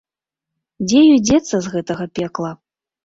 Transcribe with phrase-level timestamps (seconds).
[0.87, 2.51] Дзе ёй дзецца з гэтага пекла?